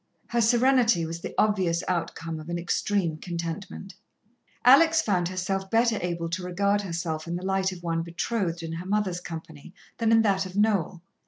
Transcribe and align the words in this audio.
Her 0.29 0.41
serenity 0.41 1.05
was 1.05 1.21
the 1.21 1.35
obvious 1.37 1.83
outcome 1.87 2.39
of 2.39 2.49
an 2.49 2.57
extreme 2.57 3.17
contentment. 3.17 3.93
Alex 4.65 4.99
found 4.99 5.27
herself 5.27 5.69
better 5.69 5.99
able 6.01 6.27
to 6.29 6.41
regard 6.41 6.81
herself 6.81 7.27
in 7.27 7.35
the 7.35 7.45
light 7.45 7.71
of 7.71 7.83
one 7.83 8.01
betrothed 8.01 8.63
in 8.63 8.73
her 8.73 8.85
mother's 8.87 9.19
company 9.21 9.75
than 9.99 10.11
in 10.11 10.23
that 10.23 10.47
of 10.47 10.57
Noel. 10.57 11.03